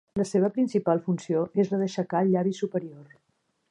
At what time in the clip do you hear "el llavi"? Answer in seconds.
2.27-2.59